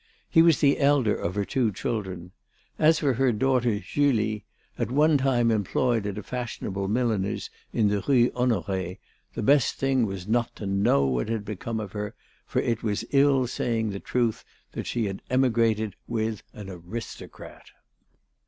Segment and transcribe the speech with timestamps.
[0.31, 2.31] He was the elder of her two children.
[2.79, 4.45] As for her daughter Julie,
[4.79, 8.97] at one time employed at a fashionable milliner's in the Rue Honoré,
[9.35, 12.15] the best thing was not to know what had become of her,
[12.47, 17.67] for it was ill saying the truth, that she had emigrated with an aristocrat.